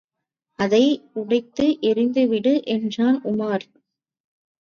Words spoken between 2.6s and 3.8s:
என்றான் உமார்.